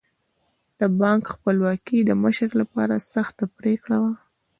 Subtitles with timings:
[0.79, 4.13] د بانک خپلواکي د مشر لپاره سخته پرېکړه وه.